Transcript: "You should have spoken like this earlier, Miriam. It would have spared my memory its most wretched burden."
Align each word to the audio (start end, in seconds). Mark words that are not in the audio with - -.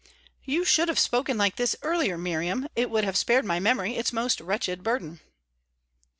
"You 0.43 0.65
should 0.65 0.87
have 0.87 0.97
spoken 0.97 1.37
like 1.37 1.57
this 1.57 1.75
earlier, 1.83 2.17
Miriam. 2.17 2.67
It 2.75 2.89
would 2.89 3.03
have 3.03 3.15
spared 3.15 3.45
my 3.45 3.59
memory 3.59 3.95
its 3.95 4.11
most 4.11 4.41
wretched 4.41 4.81
burden." 4.81 5.19